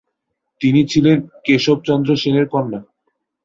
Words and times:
তিনি 0.61 0.81
ছিলেন 0.85 1.17
কেশব 1.45 1.77
চন্দ্র 1.87 2.09
সেনের 2.21 2.45
কন্যা। 2.53 2.79